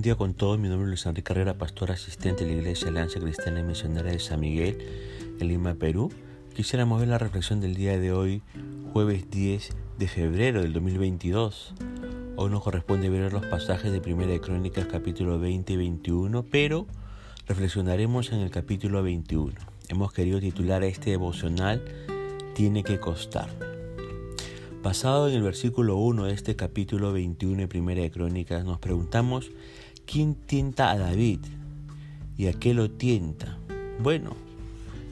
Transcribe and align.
buen 0.00 0.04
día 0.04 0.14
con 0.14 0.32
todos. 0.32 0.58
Mi 0.58 0.70
nombre 0.70 0.84
es 0.84 0.88
Luis 0.88 1.04
Enrique 1.04 1.24
Carrera, 1.24 1.58
pastor 1.58 1.90
asistente 1.90 2.46
de 2.46 2.52
la 2.52 2.60
Iglesia 2.60 2.88
Alianza 2.88 3.20
Cristiana 3.20 3.60
y 3.60 3.64
Misionera 3.64 4.10
de 4.10 4.18
San 4.18 4.40
Miguel, 4.40 4.78
en 5.38 5.46
Lima, 5.46 5.74
Perú. 5.74 6.10
Quisiéramos 6.54 7.00
ver 7.00 7.08
la 7.08 7.18
reflexión 7.18 7.60
del 7.60 7.74
día 7.74 7.98
de 7.98 8.10
hoy, 8.10 8.40
jueves 8.94 9.30
10 9.30 9.68
de 9.98 10.08
febrero 10.08 10.62
del 10.62 10.72
2022. 10.72 11.74
Hoy 12.36 12.50
nos 12.50 12.62
corresponde 12.62 13.10
ver 13.10 13.30
los 13.30 13.44
pasajes 13.44 13.92
de 13.92 14.00
Primera 14.00 14.32
de 14.32 14.40
Crónicas 14.40 14.86
capítulo 14.86 15.38
20 15.38 15.74
y 15.74 15.76
21, 15.76 16.46
pero 16.50 16.86
reflexionaremos 17.46 18.32
en 18.32 18.40
el 18.40 18.50
capítulo 18.50 19.02
21. 19.02 19.52
Hemos 19.90 20.14
querido 20.14 20.40
titular 20.40 20.82
este 20.82 21.10
devocional 21.10 21.84
Tiene 22.54 22.84
que 22.84 22.98
costarme. 22.98 23.66
Basado 24.82 25.28
en 25.28 25.34
el 25.34 25.42
versículo 25.42 25.96
1 25.96 26.24
de 26.24 26.32
este 26.32 26.56
capítulo 26.56 27.12
21 27.12 27.58
de 27.58 27.68
Primera 27.68 28.00
de 28.00 28.10
Crónicas, 28.10 28.64
nos 28.64 28.78
preguntamos 28.78 29.50
¿quién 30.10 30.34
tienta 30.34 30.90
a 30.90 30.98
David? 30.98 31.38
¿Y 32.36 32.48
a 32.48 32.52
qué 32.52 32.74
lo 32.74 32.90
tienta? 32.90 33.58
Bueno, 34.02 34.34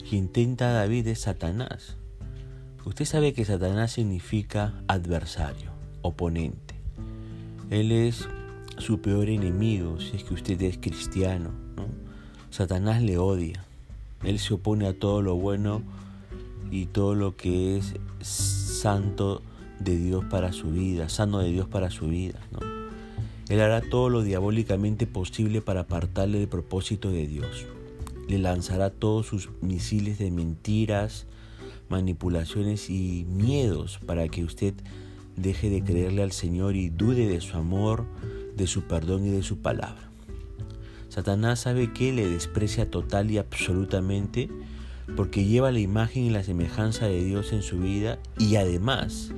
quien 0.09 0.27
tienta 0.27 0.69
a 0.69 0.73
David 0.73 1.07
es 1.07 1.21
Satanás. 1.21 1.95
Usted 2.85 3.05
sabe 3.05 3.33
que 3.33 3.45
Satanás 3.45 3.93
significa 3.93 4.73
adversario, 4.87 5.71
oponente. 6.01 6.75
Él 7.69 7.93
es 7.93 8.27
su 8.77 8.99
peor 8.99 9.29
enemigo 9.29 9.99
si 10.01 10.17
es 10.17 10.23
que 10.25 10.33
usted 10.33 10.61
es 10.63 10.77
cristiano. 10.77 11.51
Satanás 12.49 13.01
le 13.01 13.17
odia. 13.17 13.63
Él 14.23 14.37
se 14.37 14.55
opone 14.55 14.85
a 14.87 14.97
todo 14.97 15.21
lo 15.21 15.35
bueno 15.35 15.81
y 16.71 16.87
todo 16.87 17.15
lo 17.15 17.37
que 17.37 17.77
es 17.77 17.93
santo 18.19 19.41
de 19.79 19.95
Dios 19.97 20.25
para 20.25 20.51
su 20.51 20.71
vida, 20.71 21.07
sano 21.07 21.39
de 21.39 21.51
Dios 21.51 21.69
para 21.69 21.89
su 21.89 22.07
vida. 22.07 22.39
¿no? 22.51 22.78
Él 23.49 23.61
hará 23.61 23.81
todo 23.81 24.09
lo 24.09 24.21
diabólicamente 24.21 25.07
posible 25.07 25.61
para 25.61 25.81
apartarle 25.81 26.37
del 26.37 26.47
propósito 26.47 27.09
de 27.09 27.25
Dios. 27.25 27.65
Le 28.27 28.37
lanzará 28.37 28.91
todos 28.91 29.25
sus 29.25 29.49
misiles 29.61 30.19
de 30.19 30.29
mentiras, 30.29 31.25
manipulaciones 31.89 32.91
y 32.91 33.25
miedos 33.27 33.99
para 34.05 34.27
que 34.27 34.43
usted 34.43 34.75
deje 35.35 35.71
de 35.71 35.83
creerle 35.83 36.21
al 36.21 36.31
Señor 36.31 36.75
y 36.75 36.89
dude 36.89 37.27
de 37.27 37.41
su 37.41 37.57
amor, 37.57 38.05
de 38.55 38.67
su 38.67 38.83
perdón 38.83 39.25
y 39.25 39.31
de 39.31 39.41
su 39.41 39.57
palabra. 39.57 40.09
Satanás 41.09 41.61
sabe 41.61 41.91
que 41.91 42.13
le 42.13 42.27
desprecia 42.27 42.91
total 42.91 43.31
y 43.31 43.39
absolutamente 43.39 44.47
porque 45.15 45.45
lleva 45.45 45.71
la 45.71 45.79
imagen 45.79 46.25
y 46.25 46.29
la 46.29 46.43
semejanza 46.43 47.07
de 47.07 47.23
Dios 47.23 47.51
en 47.51 47.63
su 47.63 47.79
vida 47.79 48.19
y 48.37 48.57
además 48.57 49.31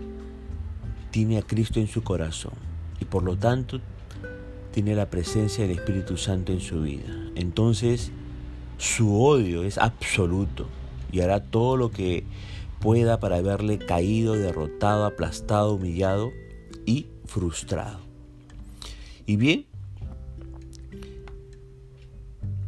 tiene 1.11 1.37
a 1.37 1.43
Cristo 1.43 1.79
en 1.79 1.87
su 1.87 2.03
corazón 2.03 2.53
y 2.99 3.05
por 3.05 3.23
lo 3.23 3.37
tanto 3.37 3.79
tiene 4.71 4.95
la 4.95 5.09
presencia 5.09 5.67
del 5.67 5.77
Espíritu 5.77 6.17
Santo 6.17 6.51
en 6.51 6.61
su 6.61 6.81
vida. 6.81 7.09
Entonces 7.35 8.11
su 8.77 9.21
odio 9.21 9.63
es 9.63 9.77
absoluto 9.77 10.67
y 11.11 11.19
hará 11.19 11.43
todo 11.43 11.77
lo 11.77 11.91
que 11.91 12.23
pueda 12.79 13.19
para 13.19 13.41
verle 13.41 13.77
caído, 13.77 14.33
derrotado, 14.33 15.05
aplastado, 15.05 15.75
humillado 15.75 16.31
y 16.85 17.07
frustrado. 17.25 17.99
Y 19.27 19.35
bien, 19.35 19.65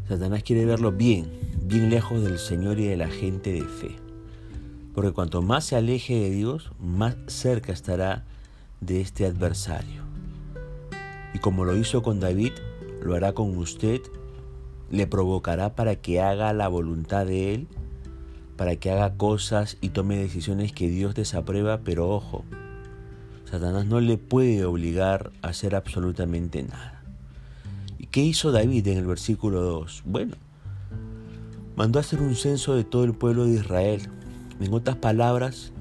Satanás 0.08 0.44
quiere 0.44 0.66
verlo 0.66 0.92
bien, 0.92 1.31
bien 1.64 1.90
lejos 1.90 2.24
del 2.24 2.38
Señor 2.38 2.80
y 2.80 2.86
de 2.86 2.98
la 2.98 3.08
gente 3.08 3.52
de 3.52 3.64
fe. 3.64 3.96
Porque 4.94 5.12
cuanto 5.12 5.42
más 5.42 5.66
se 5.66 5.76
aleje 5.76 6.14
de 6.14 6.30
Dios, 6.30 6.72
más 6.80 7.16
cerca 7.26 7.74
estará 7.74 8.24
de 8.81 9.02
este 9.02 9.26
adversario. 9.26 10.03
Y 11.34 11.39
como 11.39 11.66
lo 11.66 11.76
hizo 11.76 12.03
con 12.03 12.20
David, 12.20 12.53
lo 13.02 13.16
hará 13.16 13.34
con 13.34 13.58
usted, 13.58 14.02
le 14.90 15.08
provocará 15.08 15.75
para 15.75 15.96
que 15.96 16.22
haga 16.22 16.53
la 16.53 16.68
voluntad 16.68 17.25
de 17.25 17.53
Él, 17.53 17.68
para 18.56 18.75
que 18.75 18.91
haga 18.91 19.18
cosas 19.18 19.78
y 19.81 19.90
tome 19.90 20.18
decisiones 20.18 20.72
que 20.72 20.90
Dios 20.90 21.16
desaprueba, 21.16 21.81
pero 21.84 22.09
ojo, 22.09 22.46
Satanás 23.46 23.85
no 23.85 24.00
le 24.00 24.18
puede 24.18 24.66
obligar 24.66 25.31
a 25.41 25.50
hacer 25.50 25.75
absolutamente 25.75 26.63
nada. 26.63 27.03
¿Y 27.97 28.08
qué 28.08 28.22
hizo 28.22 28.52
David 28.52 28.88
en 28.88 28.97
el 29.00 29.06
versículo 29.06 29.62
2? 29.62 30.03
Bueno, 30.06 30.35
mandó 31.75 32.00
a 32.00 32.02
hacer 32.02 32.22
un 32.22 32.35
censo 32.35 32.75
de 32.75 32.84
todo 32.84 33.03
el 33.03 33.13
pueblo 33.13 33.46
de 33.46 33.56
Israel. 33.56 34.09
En 34.59 34.74
otras 34.74 34.97
palabras, 34.97 35.72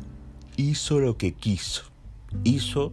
hizo 0.56 0.98
lo 0.98 1.16
que 1.16 1.34
quiso 1.34 1.93
hizo 2.44 2.93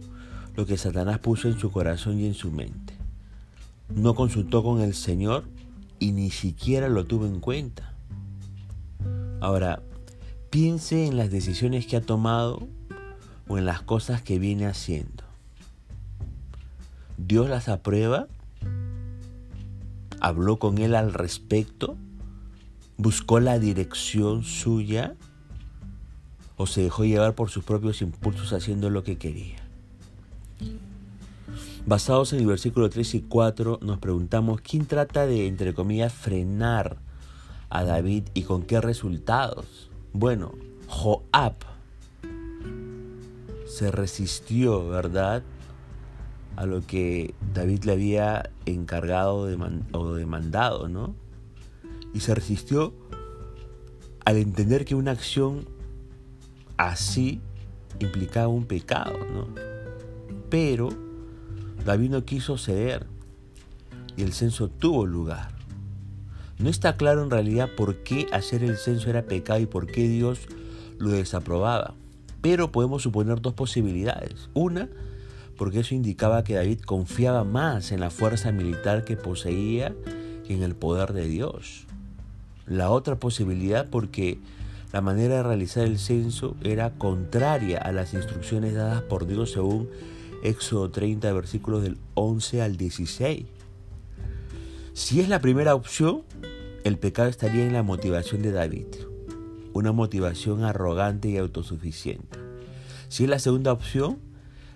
lo 0.60 0.66
que 0.66 0.76
Satanás 0.76 1.20
puso 1.20 1.48
en 1.48 1.58
su 1.58 1.72
corazón 1.72 2.20
y 2.20 2.26
en 2.26 2.34
su 2.34 2.50
mente. 2.50 2.92
No 3.88 4.14
consultó 4.14 4.62
con 4.62 4.82
el 4.82 4.92
Señor 4.92 5.44
y 5.98 6.12
ni 6.12 6.30
siquiera 6.30 6.90
lo 6.90 7.06
tuvo 7.06 7.24
en 7.24 7.40
cuenta. 7.40 7.94
Ahora, 9.40 9.80
piense 10.50 11.06
en 11.06 11.16
las 11.16 11.30
decisiones 11.30 11.86
que 11.86 11.96
ha 11.96 12.02
tomado 12.02 12.68
o 13.48 13.56
en 13.56 13.64
las 13.64 13.80
cosas 13.80 14.20
que 14.20 14.38
viene 14.38 14.66
haciendo. 14.66 15.24
Dios 17.16 17.48
las 17.48 17.70
aprueba, 17.70 18.26
habló 20.20 20.58
con 20.58 20.76
él 20.76 20.94
al 20.94 21.14
respecto, 21.14 21.96
buscó 22.98 23.40
la 23.40 23.58
dirección 23.58 24.44
suya 24.44 25.14
o 26.58 26.66
se 26.66 26.82
dejó 26.82 27.06
llevar 27.06 27.34
por 27.34 27.48
sus 27.48 27.64
propios 27.64 28.02
impulsos 28.02 28.52
haciendo 28.52 28.90
lo 28.90 29.04
que 29.04 29.16
quería. 29.16 29.59
Basados 31.90 32.32
en 32.32 32.38
el 32.38 32.46
versículo 32.46 32.88
3 32.88 33.16
y 33.16 33.22
4 33.22 33.80
nos 33.82 33.98
preguntamos 33.98 34.60
quién 34.60 34.86
trata 34.86 35.26
de, 35.26 35.48
entre 35.48 35.74
comillas, 35.74 36.12
frenar 36.12 36.98
a 37.68 37.82
David 37.82 38.28
y 38.32 38.44
con 38.44 38.62
qué 38.62 38.80
resultados. 38.80 39.90
Bueno, 40.12 40.52
Joab 40.86 41.56
se 43.66 43.90
resistió, 43.90 44.88
¿verdad? 44.88 45.42
A 46.54 46.64
lo 46.64 46.80
que 46.86 47.34
David 47.52 47.82
le 47.82 47.92
había 47.94 48.50
encargado 48.66 49.48
o 49.90 50.14
demandado, 50.14 50.88
¿no? 50.88 51.16
Y 52.14 52.20
se 52.20 52.36
resistió 52.36 52.94
al 54.24 54.36
entender 54.36 54.84
que 54.84 54.94
una 54.94 55.10
acción 55.10 55.66
así 56.76 57.40
implicaba 57.98 58.46
un 58.46 58.66
pecado, 58.66 59.18
¿no? 59.34 59.48
Pero 60.50 61.09
David 61.84 62.10
no 62.10 62.24
quiso 62.24 62.58
ceder 62.58 63.06
y 64.16 64.22
el 64.22 64.32
censo 64.32 64.68
tuvo 64.68 65.06
lugar. 65.06 65.52
No 66.58 66.68
está 66.68 66.96
claro 66.96 67.22
en 67.22 67.30
realidad 67.30 67.70
por 67.76 68.02
qué 68.02 68.26
hacer 68.32 68.62
el 68.62 68.76
censo 68.76 69.08
era 69.08 69.22
pecado 69.22 69.60
y 69.60 69.66
por 69.66 69.86
qué 69.86 70.08
Dios 70.08 70.40
lo 70.98 71.10
desaprobaba. 71.10 71.94
Pero 72.42 72.70
podemos 72.70 73.02
suponer 73.02 73.40
dos 73.40 73.54
posibilidades. 73.54 74.50
Una, 74.52 74.88
porque 75.56 75.80
eso 75.80 75.94
indicaba 75.94 76.44
que 76.44 76.54
David 76.54 76.80
confiaba 76.80 77.44
más 77.44 77.92
en 77.92 78.00
la 78.00 78.10
fuerza 78.10 78.52
militar 78.52 79.04
que 79.04 79.16
poseía 79.16 79.94
que 80.46 80.54
en 80.54 80.62
el 80.62 80.74
poder 80.74 81.12
de 81.12 81.26
Dios. 81.28 81.86
La 82.66 82.90
otra 82.90 83.16
posibilidad 83.16 83.88
porque 83.88 84.38
la 84.92 85.00
manera 85.00 85.36
de 85.36 85.42
realizar 85.42 85.84
el 85.84 85.98
censo 85.98 86.56
era 86.62 86.90
contraria 86.90 87.78
a 87.78 87.92
las 87.92 88.12
instrucciones 88.12 88.74
dadas 88.74 89.02
por 89.02 89.26
Dios 89.26 89.52
según 89.52 89.88
Éxodo 90.42 90.90
30, 90.90 91.32
versículos 91.32 91.82
del 91.82 91.98
11 92.14 92.62
al 92.62 92.76
16. 92.76 93.46
Si 94.92 95.20
es 95.20 95.28
la 95.28 95.40
primera 95.40 95.74
opción, 95.74 96.22
el 96.84 96.98
pecado 96.98 97.28
estaría 97.28 97.66
en 97.66 97.72
la 97.72 97.82
motivación 97.82 98.42
de 98.42 98.52
David, 98.52 98.86
una 99.72 99.92
motivación 99.92 100.64
arrogante 100.64 101.28
y 101.28 101.36
autosuficiente. 101.36 102.38
Si 103.08 103.24
es 103.24 103.30
la 103.30 103.38
segunda 103.38 103.72
opción, 103.72 104.18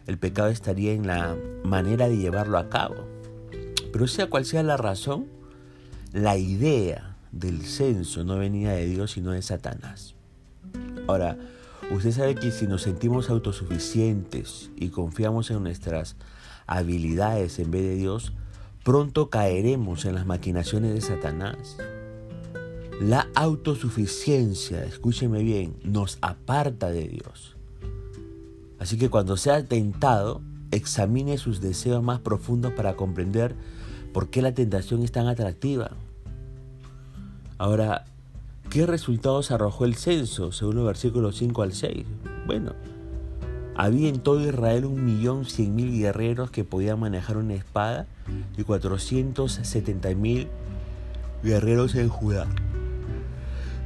el 0.06 0.18
pecado 0.18 0.48
estaría 0.48 0.92
en 0.92 1.06
la 1.06 1.36
manera 1.64 2.08
de 2.08 2.18
llevarlo 2.18 2.58
a 2.58 2.68
cabo. 2.68 2.96
Pero 3.92 4.06
sea 4.06 4.28
cual 4.28 4.44
sea 4.44 4.62
la 4.62 4.76
razón, 4.76 5.26
la 6.12 6.36
idea 6.36 7.16
del 7.32 7.62
censo 7.62 8.24
no 8.24 8.38
venía 8.38 8.72
de 8.72 8.86
Dios 8.86 9.12
sino 9.12 9.32
de 9.32 9.42
Satanás. 9.42 10.14
Ahora, 11.06 11.38
usted 11.90 12.12
sabe 12.12 12.34
que 12.34 12.50
si 12.50 12.66
nos 12.66 12.82
sentimos 12.82 13.30
autosuficientes 13.30 14.70
y 14.76 14.88
confiamos 14.88 15.50
en 15.50 15.62
nuestras 15.62 16.16
habilidades 16.66 17.58
en 17.58 17.70
vez 17.70 17.82
de 17.82 17.94
Dios, 17.96 18.32
pronto 18.84 19.30
caeremos 19.30 20.04
en 20.04 20.14
las 20.14 20.26
maquinaciones 20.26 20.94
de 20.94 21.00
Satanás. 21.00 21.76
La 23.00 23.28
autosuficiencia, 23.34 24.84
escúcheme 24.84 25.42
bien, 25.42 25.76
nos 25.82 26.18
aparta 26.20 26.90
de 26.90 27.08
Dios. 27.08 27.56
Así 28.78 28.98
que 28.98 29.08
cuando 29.08 29.36
sea 29.36 29.64
tentado, 29.64 30.42
examine 30.70 31.38
sus 31.38 31.60
deseos 31.60 32.02
más 32.02 32.20
profundos 32.20 32.72
para 32.72 32.94
comprender 32.96 33.54
por 34.12 34.28
qué 34.30 34.42
la 34.42 34.52
tentación 34.52 35.02
es 35.02 35.12
tan 35.12 35.26
atractiva. 35.26 35.90
Ahora, 37.58 38.04
¿qué 38.70 38.86
resultados 38.86 39.50
arrojó 39.50 39.84
el 39.84 39.94
censo 39.94 40.52
según 40.52 40.76
los 40.76 40.86
versículos 40.86 41.36
5 41.36 41.62
al 41.62 41.72
6? 41.72 42.04
Bueno, 42.46 42.72
Había 43.76 44.08
en 44.08 44.20
todo 44.20 44.40
Israel 44.40 44.84
un 44.84 45.04
millón 45.04 45.46
cien 45.46 45.74
mil 45.74 45.98
guerreros 45.98 46.50
que 46.50 46.62
podían 46.62 47.00
manejar 47.00 47.36
una 47.36 47.54
espada 47.54 48.06
y 48.56 48.62
470 48.62 50.14
mil 50.14 50.46
guerreros 51.42 51.96
en 51.96 52.08
Judá. 52.08 52.46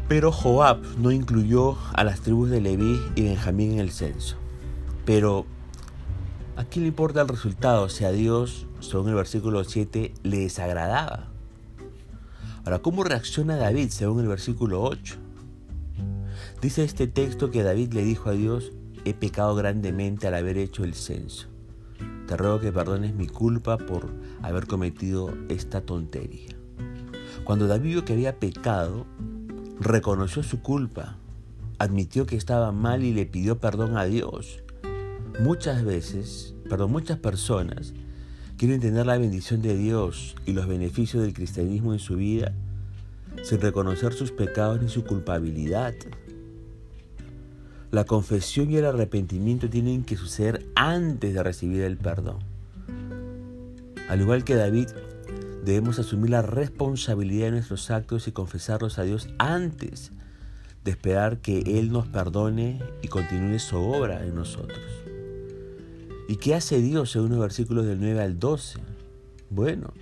Pero 0.06 0.30
Joab 0.30 0.82
no 0.98 1.10
incluyó 1.10 1.78
a 1.94 2.04
las 2.04 2.20
tribus 2.20 2.50
de 2.50 2.60
Leví 2.60 3.00
y 3.14 3.22
Benjamín 3.22 3.72
en 3.72 3.78
el 3.78 3.90
censo. 3.90 4.36
Pero, 5.06 5.46
¿a 6.56 6.64
quién 6.64 6.82
le 6.82 6.88
importa 6.88 7.22
el 7.22 7.28
resultado 7.28 7.88
si 7.88 8.04
a 8.04 8.10
Dios, 8.10 8.66
según 8.80 9.08
el 9.08 9.14
versículo 9.14 9.64
7, 9.64 10.12
le 10.22 10.38
desagradaba? 10.38 11.28
Ahora, 12.68 12.80
¿cómo 12.80 13.02
reacciona 13.02 13.56
David 13.56 13.88
según 13.88 14.20
el 14.20 14.28
versículo 14.28 14.82
8? 14.82 15.16
Dice 16.60 16.84
este 16.84 17.06
texto 17.06 17.50
que 17.50 17.62
David 17.62 17.94
le 17.94 18.04
dijo 18.04 18.28
a 18.28 18.34
Dios, 18.34 18.72
he 19.06 19.14
pecado 19.14 19.54
grandemente 19.54 20.26
al 20.26 20.34
haber 20.34 20.58
hecho 20.58 20.84
el 20.84 20.92
censo. 20.92 21.48
Te 22.26 22.36
ruego 22.36 22.60
que 22.60 22.70
perdones 22.70 23.14
mi 23.14 23.26
culpa 23.26 23.78
por 23.78 24.10
haber 24.42 24.66
cometido 24.66 25.32
esta 25.48 25.80
tontería. 25.80 26.58
Cuando 27.42 27.68
David 27.68 27.88
vio 27.90 28.04
que 28.04 28.12
había 28.12 28.38
pecado, 28.38 29.06
reconoció 29.80 30.42
su 30.42 30.60
culpa, 30.60 31.16
admitió 31.78 32.26
que 32.26 32.36
estaba 32.36 32.70
mal 32.70 33.02
y 33.02 33.14
le 33.14 33.24
pidió 33.24 33.58
perdón 33.58 33.96
a 33.96 34.04
Dios. 34.04 34.62
Muchas 35.40 35.84
veces, 35.84 36.54
perdón, 36.68 36.92
muchas 36.92 37.18
personas 37.18 37.94
quieren 38.58 38.80
tener 38.80 39.06
la 39.06 39.16
bendición 39.16 39.62
de 39.62 39.76
Dios 39.76 40.34
y 40.44 40.52
los 40.52 40.66
beneficios 40.66 41.22
del 41.22 41.32
cristianismo 41.32 41.92
en 41.92 42.00
su 42.00 42.16
vida 42.16 42.52
sin 43.44 43.60
reconocer 43.60 44.12
sus 44.12 44.32
pecados 44.32 44.82
ni 44.82 44.88
su 44.88 45.04
culpabilidad. 45.04 45.94
La 47.92 48.04
confesión 48.04 48.70
y 48.72 48.76
el 48.76 48.84
arrepentimiento 48.84 49.70
tienen 49.70 50.02
que 50.02 50.16
suceder 50.16 50.66
antes 50.74 51.34
de 51.34 51.42
recibir 51.42 51.82
el 51.82 51.96
perdón. 51.98 52.40
Al 54.08 54.20
igual 54.20 54.42
que 54.42 54.56
David, 54.56 54.88
debemos 55.64 56.00
asumir 56.00 56.30
la 56.30 56.42
responsabilidad 56.42 57.46
de 57.46 57.52
nuestros 57.52 57.92
actos 57.92 58.26
y 58.26 58.32
confesarlos 58.32 58.98
a 58.98 59.04
Dios 59.04 59.28
antes 59.38 60.10
de 60.82 60.90
esperar 60.90 61.38
que 61.38 61.60
Él 61.78 61.92
nos 61.92 62.08
perdone 62.08 62.82
y 63.02 63.08
continúe 63.08 63.60
su 63.60 63.76
obra 63.76 64.24
en 64.26 64.34
nosotros. 64.34 64.80
¿Y 66.28 66.36
qué 66.36 66.54
hace 66.54 66.82
Dios 66.82 67.10
según 67.10 67.30
los 67.30 67.38
versículos 67.40 67.86
del 67.86 68.00
9 68.00 68.20
al 68.20 68.38
12? 68.38 68.78
Bueno, 69.48 69.94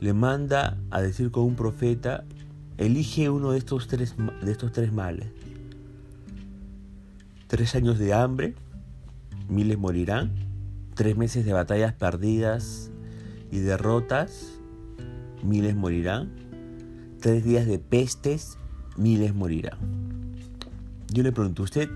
le 0.00 0.12
manda 0.12 0.76
a 0.90 1.00
decir 1.00 1.30
con 1.30 1.44
un 1.44 1.54
profeta, 1.54 2.24
elige 2.76 3.30
uno 3.30 3.52
de 3.52 3.58
estos 3.58 3.86
tres, 3.86 4.16
de 4.42 4.50
estos 4.50 4.72
tres 4.72 4.92
males. 4.92 5.28
Tres 7.46 7.76
años 7.76 8.00
de 8.00 8.12
hambre, 8.12 8.56
miles 9.48 9.78
morirán. 9.78 10.32
Tres 10.96 11.16
meses 11.16 11.44
de 11.44 11.52
batallas 11.52 11.94
perdidas 11.94 12.90
y 13.52 13.60
derrotas, 13.60 14.58
miles 15.44 15.76
morirán. 15.76 16.32
Tres 17.20 17.44
días 17.44 17.66
de 17.66 17.78
pestes, 17.78 18.58
miles 18.96 19.36
morirán. 19.36 19.78
Yo 21.12 21.22
le 21.22 21.30
pregunto, 21.30 21.62
¿usted 21.62 21.88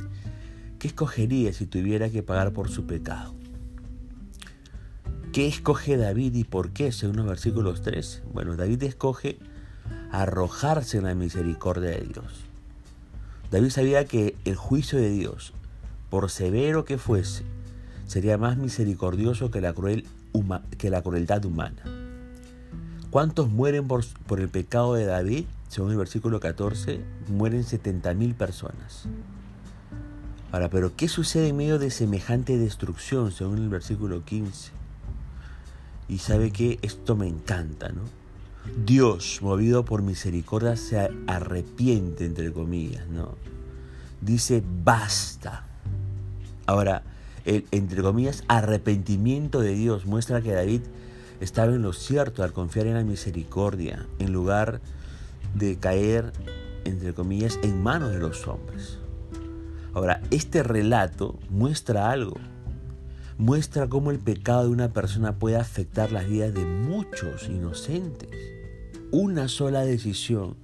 qué 0.78 0.86
escogería 0.86 1.52
si 1.52 1.66
tuviera 1.66 2.08
que 2.08 2.22
pagar 2.22 2.52
por 2.52 2.68
su 2.68 2.86
pecado? 2.86 3.34
¿Qué 5.34 5.48
escoge 5.48 5.96
David 5.96 6.32
y 6.36 6.44
por 6.44 6.70
qué, 6.70 6.92
según 6.92 7.16
los 7.16 7.26
versículos 7.26 7.82
3? 7.82 8.22
Bueno, 8.32 8.54
David 8.54 8.84
escoge 8.84 9.40
arrojarse 10.12 10.98
en 10.98 11.04
la 11.06 11.16
misericordia 11.16 11.90
de 11.90 12.02
Dios. 12.02 12.44
David 13.50 13.70
sabía 13.70 14.04
que 14.04 14.36
el 14.44 14.54
juicio 14.54 14.96
de 14.96 15.10
Dios, 15.10 15.52
por 16.08 16.30
severo 16.30 16.84
que 16.84 16.98
fuese, 16.98 17.42
sería 18.06 18.38
más 18.38 18.58
misericordioso 18.58 19.50
que 19.50 19.60
la, 19.60 19.72
cruel, 19.72 20.06
que 20.78 20.88
la 20.88 21.02
crueldad 21.02 21.44
humana. 21.44 21.82
¿Cuántos 23.10 23.50
mueren 23.50 23.88
por, 23.88 24.04
por, 24.28 24.38
el 24.38 24.48
pecado 24.48 24.94
de 24.94 25.04
David? 25.04 25.46
Según 25.66 25.90
el 25.90 25.98
versículo 25.98 26.38
14, 26.38 27.00
mueren 27.26 27.64
70.000 27.64 28.34
personas. 28.36 29.06
Ahora, 30.52 30.70
pero 30.70 30.94
¿qué 30.94 31.08
sucede 31.08 31.48
en 31.48 31.56
medio 31.56 31.80
de 31.80 31.90
semejante 31.90 32.56
destrucción? 32.56 33.32
Según 33.32 33.58
el 33.58 33.68
versículo 33.68 34.24
15. 34.24 34.83
Y 36.08 36.18
sabe 36.18 36.50
que 36.50 36.78
esto 36.82 37.16
me 37.16 37.26
encanta, 37.26 37.88
¿no? 37.88 38.02
Dios, 38.84 39.40
movido 39.42 39.84
por 39.84 40.02
misericordia, 40.02 40.76
se 40.76 41.10
arrepiente, 41.26 42.24
entre 42.24 42.52
comillas, 42.52 43.06
¿no? 43.08 43.34
Dice, 44.20 44.62
basta. 44.84 45.66
Ahora, 46.66 47.02
entre 47.44 48.02
comillas, 48.02 48.42
arrepentimiento 48.48 49.60
de 49.60 49.74
Dios 49.74 50.06
muestra 50.06 50.40
que 50.40 50.52
David 50.52 50.80
estaba 51.40 51.74
en 51.74 51.82
lo 51.82 51.92
cierto 51.92 52.42
al 52.42 52.52
confiar 52.52 52.86
en 52.86 52.94
la 52.94 53.04
misericordia, 53.04 54.06
en 54.18 54.32
lugar 54.32 54.80
de 55.54 55.78
caer, 55.78 56.32
entre 56.84 57.12
comillas, 57.12 57.58
en 57.62 57.82
manos 57.82 58.12
de 58.12 58.18
los 58.18 58.46
hombres. 58.48 58.98
Ahora, 59.92 60.22
este 60.30 60.62
relato 60.62 61.38
muestra 61.50 62.10
algo. 62.10 62.36
Muestra 63.38 63.88
cómo 63.88 64.10
el 64.10 64.18
pecado 64.18 64.64
de 64.64 64.70
una 64.70 64.92
persona 64.92 65.38
puede 65.38 65.56
afectar 65.56 66.12
las 66.12 66.28
vidas 66.28 66.54
de 66.54 66.64
muchos 66.64 67.48
inocentes 67.48 68.30
una 69.14 69.46
sola 69.46 69.84
decisión 69.84 70.56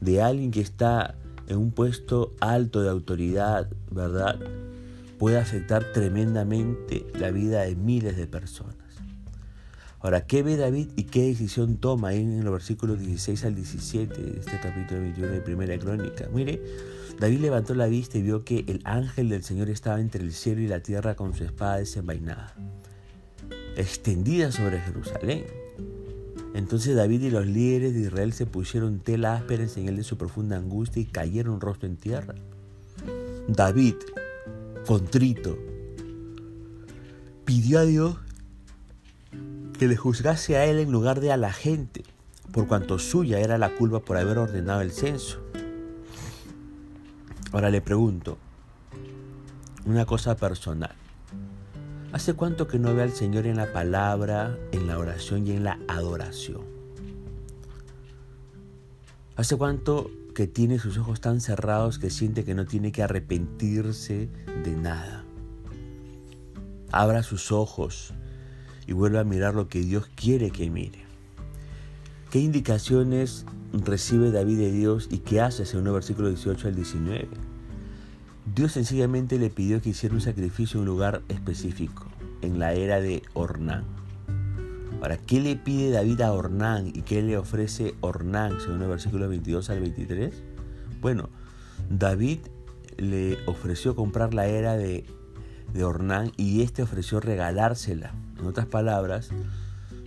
de 0.00 0.20
alguien 0.20 0.50
que 0.50 0.60
está 0.60 1.14
en 1.46 1.58
un 1.58 1.70
puesto 1.70 2.34
alto 2.40 2.82
de 2.82 2.90
autoridad, 2.90 3.68
¿verdad? 3.90 4.36
Puede 5.16 5.38
afectar 5.38 5.92
tremendamente 5.92 7.06
la 7.18 7.30
vida 7.30 7.62
de 7.62 7.76
miles 7.76 8.16
de 8.16 8.26
personas. 8.26 8.87
Ahora, 10.00 10.26
¿qué 10.26 10.44
ve 10.44 10.56
David 10.56 10.90
y 10.94 11.04
qué 11.04 11.22
decisión 11.22 11.76
toma 11.76 12.14
en 12.14 12.44
los 12.44 12.52
versículos 12.52 13.00
16 13.00 13.44
al 13.44 13.56
17 13.56 14.22
de 14.22 14.38
este 14.38 14.60
capítulo 14.60 15.00
21 15.00 15.32
de 15.32 15.40
Primera 15.40 15.76
Crónica? 15.76 16.28
Mire, 16.32 16.62
David 17.18 17.40
levantó 17.40 17.74
la 17.74 17.88
vista 17.88 18.16
y 18.16 18.22
vio 18.22 18.44
que 18.44 18.64
el 18.68 18.80
ángel 18.84 19.28
del 19.28 19.42
Señor 19.42 19.68
estaba 19.70 20.00
entre 20.00 20.22
el 20.22 20.32
cielo 20.32 20.60
y 20.60 20.68
la 20.68 20.80
tierra 20.80 21.16
con 21.16 21.34
su 21.34 21.42
espada 21.42 21.78
desenvainada, 21.78 22.54
extendida 23.76 24.52
sobre 24.52 24.80
Jerusalén. 24.80 25.46
Entonces 26.54 26.94
David 26.94 27.22
y 27.22 27.30
los 27.30 27.46
líderes 27.46 27.92
de 27.92 28.02
Israel 28.02 28.32
se 28.32 28.46
pusieron 28.46 29.00
tela 29.00 29.34
áspera 29.34 29.64
en 29.64 29.68
señal 29.68 29.96
de 29.96 30.04
su 30.04 30.16
profunda 30.16 30.56
angustia 30.56 31.02
y 31.02 31.06
cayeron 31.06 31.60
rostro 31.60 31.88
en 31.88 31.96
tierra. 31.96 32.36
David, 33.48 33.96
contrito, 34.86 35.58
pidió 37.44 37.80
a 37.80 37.84
Dios 37.84 38.16
que 39.78 39.86
le 39.86 39.96
juzgase 39.96 40.56
a 40.56 40.64
él 40.66 40.80
en 40.80 40.90
lugar 40.90 41.20
de 41.20 41.30
a 41.30 41.36
la 41.36 41.52
gente, 41.52 42.02
por 42.52 42.66
cuanto 42.66 42.98
suya 42.98 43.38
era 43.38 43.58
la 43.58 43.70
culpa 43.70 44.00
por 44.00 44.16
haber 44.16 44.38
ordenado 44.38 44.80
el 44.80 44.90
censo. 44.90 45.40
Ahora 47.52 47.70
le 47.70 47.80
pregunto, 47.80 48.38
una 49.86 50.04
cosa 50.04 50.36
personal. 50.36 50.94
¿Hace 52.12 52.34
cuánto 52.34 52.66
que 52.66 52.78
no 52.78 52.94
ve 52.94 53.02
al 53.02 53.12
Señor 53.12 53.46
en 53.46 53.56
la 53.56 53.72
palabra, 53.72 54.58
en 54.72 54.86
la 54.88 54.98
oración 54.98 55.46
y 55.46 55.52
en 55.52 55.62
la 55.62 55.78
adoración? 55.86 56.62
¿Hace 59.36 59.56
cuánto 59.56 60.10
que 60.34 60.48
tiene 60.48 60.80
sus 60.80 60.98
ojos 60.98 61.20
tan 61.20 61.40
cerrados 61.40 61.98
que 61.98 62.10
siente 62.10 62.44
que 62.44 62.54
no 62.54 62.66
tiene 62.66 62.90
que 62.90 63.04
arrepentirse 63.04 64.28
de 64.64 64.76
nada? 64.76 65.24
Abra 66.90 67.22
sus 67.22 67.52
ojos 67.52 68.14
y 68.88 68.94
vuelva 68.94 69.20
a 69.20 69.24
mirar 69.24 69.54
lo 69.54 69.68
que 69.68 69.80
Dios 69.80 70.10
quiere 70.16 70.50
que 70.50 70.70
mire. 70.70 71.04
¿Qué 72.30 72.40
indicaciones 72.40 73.44
recibe 73.72 74.30
David 74.30 74.58
de 74.58 74.72
Dios 74.72 75.08
y 75.10 75.18
qué 75.18 75.42
hace 75.42 75.66
según 75.66 75.86
el 75.88 75.92
versículo 75.92 76.28
18 76.28 76.68
al 76.68 76.74
19? 76.74 77.28
Dios 78.54 78.72
sencillamente 78.72 79.38
le 79.38 79.50
pidió 79.50 79.82
que 79.82 79.90
hiciera 79.90 80.14
un 80.14 80.22
sacrificio 80.22 80.78
en 80.78 80.82
un 80.82 80.86
lugar 80.86 81.20
específico, 81.28 82.06
en 82.40 82.58
la 82.58 82.72
era 82.72 82.98
de 82.98 83.22
Ornán. 83.34 83.84
Ahora, 85.02 85.18
¿qué 85.18 85.40
le 85.40 85.56
pide 85.56 85.90
David 85.90 86.22
a 86.22 86.32
Ornán 86.32 86.88
y 86.88 87.02
qué 87.02 87.22
le 87.22 87.36
ofrece 87.36 87.94
Ornán, 88.00 88.58
según 88.58 88.80
el 88.82 88.88
versículo 88.88 89.28
22 89.28 89.68
al 89.68 89.80
23? 89.80 90.34
Bueno, 91.02 91.28
David 91.90 92.38
le 92.96 93.36
ofreció 93.46 93.94
comprar 93.94 94.32
la 94.32 94.46
era 94.46 94.76
de, 94.76 95.04
de 95.74 95.84
Ornán 95.84 96.32
y 96.38 96.62
este 96.62 96.82
ofreció 96.82 97.20
regalársela. 97.20 98.14
En 98.38 98.46
otras 98.46 98.66
palabras, 98.66 99.30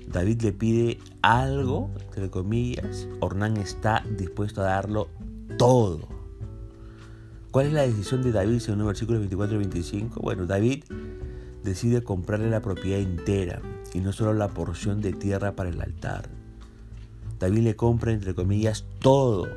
David 0.07 0.41
le 0.41 0.51
pide 0.51 0.99
algo, 1.21 1.91
entre 2.07 2.29
comillas, 2.29 3.07
Ornán 3.19 3.57
está 3.57 4.03
dispuesto 4.17 4.61
a 4.61 4.65
darlo 4.65 5.09
todo. 5.57 6.07
¿Cuál 7.51 7.67
es 7.67 7.73
la 7.73 7.81
decisión 7.81 8.21
de 8.23 8.31
David 8.31 8.59
según 8.59 8.81
el 8.81 8.87
versículo 8.87 9.19
24 9.19 9.55
y 9.55 9.59
25? 9.59 10.21
Bueno, 10.21 10.45
David 10.45 10.85
decide 11.63 12.03
comprarle 12.03 12.49
la 12.49 12.61
propiedad 12.61 12.99
entera 12.99 13.61
y 13.93 13.99
no 13.99 14.13
solo 14.13 14.33
la 14.33 14.49
porción 14.49 15.01
de 15.01 15.13
tierra 15.13 15.55
para 15.55 15.69
el 15.69 15.81
altar. 15.81 16.29
David 17.39 17.63
le 17.63 17.75
compra, 17.75 18.11
entre 18.13 18.33
comillas, 18.35 18.85
todo. 18.99 19.47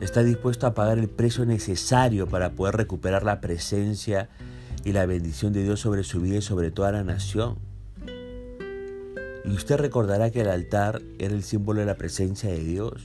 Está 0.00 0.22
dispuesto 0.22 0.66
a 0.66 0.74
pagar 0.74 0.98
el 0.98 1.08
precio 1.08 1.44
necesario 1.44 2.26
para 2.26 2.52
poder 2.52 2.76
recuperar 2.76 3.22
la 3.24 3.40
presencia 3.40 4.28
y 4.88 4.92
la 4.92 5.04
bendición 5.04 5.52
de 5.52 5.62
Dios 5.64 5.80
sobre 5.80 6.02
su 6.02 6.22
vida 6.22 6.36
y 6.36 6.42
sobre 6.42 6.70
toda 6.70 6.92
la 6.92 7.04
nación. 7.04 7.58
Y 9.44 9.50
usted 9.50 9.76
recordará 9.76 10.30
que 10.30 10.40
el 10.40 10.48
altar 10.48 11.02
era 11.18 11.34
el 11.34 11.42
símbolo 11.42 11.80
de 11.80 11.86
la 11.86 11.96
presencia 11.96 12.48
de 12.48 12.60
Dios 12.60 13.02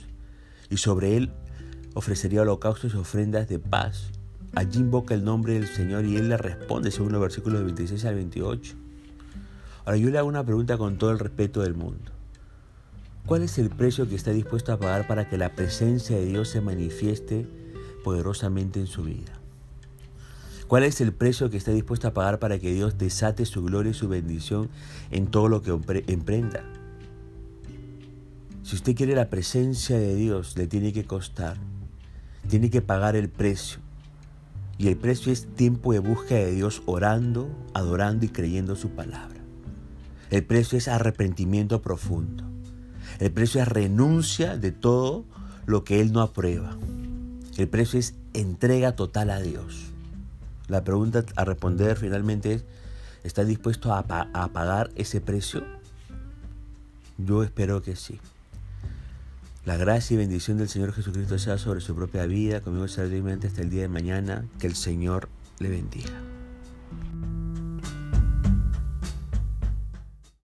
y 0.69 0.77
sobre 0.77 1.17
él 1.17 1.33
ofrecería 1.93 2.41
holocaustos 2.41 2.93
y 2.93 2.97
ofrendas 2.97 3.49
de 3.49 3.59
paz. 3.59 4.11
Allí 4.55 4.79
invoca 4.79 5.13
el 5.13 5.25
nombre 5.25 5.55
del 5.55 5.67
Señor 5.67 6.05
y 6.05 6.15
él 6.15 6.29
le 6.29 6.37
responde 6.37 6.89
según 6.89 7.11
los 7.11 7.21
versículos 7.21 7.61
26 7.65 8.05
al 8.05 8.15
28. 8.15 8.75
Ahora 9.83 9.97
yo 9.97 10.09
le 10.09 10.19
hago 10.19 10.29
una 10.29 10.45
pregunta 10.45 10.77
con 10.77 10.97
todo 10.97 11.11
el 11.11 11.19
respeto 11.19 11.63
del 11.63 11.73
mundo. 11.73 12.13
¿Cuál 13.25 13.43
es 13.43 13.57
el 13.57 13.69
precio 13.69 14.07
que 14.07 14.15
está 14.15 14.31
dispuesto 14.31 14.71
a 14.71 14.79
pagar 14.79 15.05
para 15.05 15.27
que 15.27 15.37
la 15.37 15.53
presencia 15.53 16.15
de 16.15 16.25
Dios 16.25 16.47
se 16.47 16.61
manifieste 16.61 17.45
poderosamente 18.05 18.79
en 18.79 18.87
su 18.87 19.03
vida? 19.03 19.42
¿Cuál 20.73 20.85
es 20.85 21.01
el 21.01 21.13
precio 21.13 21.51
que 21.51 21.57
está 21.57 21.69
dispuesto 21.69 22.07
a 22.07 22.15
pagar 22.15 22.39
para 22.39 22.57
que 22.57 22.73
Dios 22.73 22.97
desate 22.97 23.45
su 23.45 23.63
gloria 23.63 23.91
y 23.91 23.93
su 23.93 24.07
bendición 24.07 24.71
en 25.11 25.27
todo 25.27 25.47
lo 25.47 25.61
que 25.61 25.69
emprenda? 26.07 26.63
Si 28.63 28.77
usted 28.77 28.95
quiere 28.95 29.13
la 29.13 29.29
presencia 29.29 29.99
de 29.99 30.15
Dios, 30.15 30.57
le 30.57 30.65
tiene 30.65 30.91
que 30.91 31.05
costar. 31.05 31.57
Tiene 32.49 32.71
que 32.71 32.81
pagar 32.81 33.15
el 33.15 33.29
precio. 33.29 33.81
Y 34.79 34.87
el 34.87 34.97
precio 34.97 35.31
es 35.31 35.45
tiempo 35.45 35.93
de 35.93 35.99
búsqueda 35.99 36.39
de 36.39 36.53
Dios 36.53 36.81
orando, 36.87 37.51
adorando 37.75 38.25
y 38.25 38.29
creyendo 38.29 38.75
su 38.75 38.89
palabra. 38.89 39.41
El 40.31 40.43
precio 40.43 40.79
es 40.79 40.87
arrepentimiento 40.87 41.83
profundo. 41.83 42.45
El 43.19 43.31
precio 43.31 43.61
es 43.61 43.67
renuncia 43.67 44.57
de 44.57 44.71
todo 44.71 45.23
lo 45.67 45.83
que 45.83 46.01
Él 46.01 46.11
no 46.11 46.21
aprueba. 46.21 46.75
El 47.57 47.67
precio 47.67 47.99
es 47.99 48.15
entrega 48.33 48.95
total 48.95 49.29
a 49.29 49.39
Dios. 49.39 49.92
La 50.67 50.83
pregunta 50.83 51.25
a 51.35 51.45
responder 51.45 51.97
finalmente 51.97 52.53
es, 52.53 52.65
¿está 53.23 53.43
dispuesto 53.43 53.93
a, 53.93 53.99
a 53.99 54.47
pagar 54.49 54.91
ese 54.95 55.21
precio? 55.21 55.63
Yo 57.17 57.43
espero 57.43 57.81
que 57.81 57.95
sí. 57.95 58.19
La 59.65 59.77
gracia 59.77 60.15
y 60.15 60.17
bendición 60.17 60.57
del 60.57 60.67
Señor 60.67 60.91
Jesucristo 60.91 61.39
sea 61.39 61.57
sobre 61.57 61.79
su 61.79 61.95
propia 61.95 62.25
vida, 62.25 62.61
conmigo 62.61 62.87
saludamente 62.87 63.47
hasta 63.47 63.61
el 63.61 63.69
día 63.69 63.83
de 63.83 63.87
mañana. 63.87 64.45
Que 64.59 64.67
el 64.67 64.75
Señor 64.75 65.29
le 65.59 65.69
bendiga. 65.69 66.32